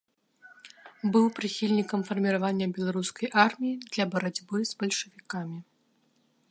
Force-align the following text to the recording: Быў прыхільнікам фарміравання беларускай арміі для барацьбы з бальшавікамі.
Быў 1.15 1.25
прыхільнікам 1.39 1.99
фарміравання 2.07 2.67
беларускай 2.79 3.27
арміі 3.45 3.77
для 3.91 4.05
барацьбы 4.15 4.57
з 4.71 4.81
бальшавікамі. 4.83 5.59